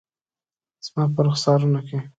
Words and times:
زما 0.85 1.03
په 1.13 1.19
رخسارونو 1.27 1.79
کې 1.87 1.99